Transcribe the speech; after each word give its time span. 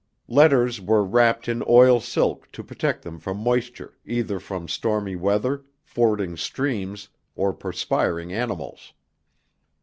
Letters 0.27 0.81
were 0.81 1.03
wrapped 1.05 1.47
in 1.47 1.63
oil 1.69 1.99
silk 1.99 2.51
to 2.53 2.63
protect 2.63 3.03
them 3.03 3.19
from 3.19 3.37
moisture, 3.37 3.99
either 4.03 4.39
from 4.39 4.67
stormy 4.67 5.15
weather, 5.15 5.63
fording 5.83 6.35
streams, 6.37 7.09
or 7.35 7.53
perspiring 7.53 8.33
animals. 8.33 8.93